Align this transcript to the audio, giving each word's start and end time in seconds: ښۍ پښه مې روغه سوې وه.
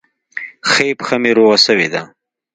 ښۍ 0.69 0.89
پښه 0.99 1.15
مې 1.21 1.31
روغه 1.37 1.57
سوې 1.65 1.87
وه. 1.93 2.01